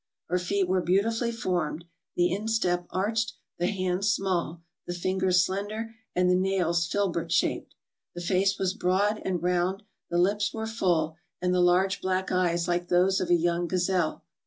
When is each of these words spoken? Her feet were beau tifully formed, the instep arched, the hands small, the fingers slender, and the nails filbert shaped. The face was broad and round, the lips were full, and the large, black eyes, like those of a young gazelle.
Her 0.29 0.39
feet 0.39 0.67
were 0.67 0.81
beau 0.81 1.03
tifully 1.03 1.31
formed, 1.31 1.85
the 2.15 2.31
instep 2.33 2.87
arched, 2.89 3.33
the 3.59 3.67
hands 3.67 4.09
small, 4.09 4.63
the 4.87 4.95
fingers 4.95 5.45
slender, 5.45 5.93
and 6.15 6.27
the 6.27 6.33
nails 6.33 6.87
filbert 6.87 7.31
shaped. 7.31 7.75
The 8.15 8.21
face 8.21 8.57
was 8.57 8.73
broad 8.73 9.21
and 9.23 9.43
round, 9.43 9.83
the 10.09 10.17
lips 10.17 10.55
were 10.55 10.65
full, 10.65 11.17
and 11.39 11.53
the 11.53 11.61
large, 11.61 12.01
black 12.01 12.31
eyes, 12.31 12.67
like 12.67 12.87
those 12.87 13.21
of 13.21 13.29
a 13.29 13.35
young 13.35 13.67
gazelle. 13.67 14.23